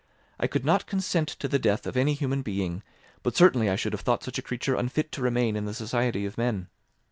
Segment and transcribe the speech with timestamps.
[0.39, 2.81] I could not consent to the death of any human being,
[3.21, 6.25] but certainly I should have thought such a creature unfit to remain in the society
[6.25, 6.69] of men.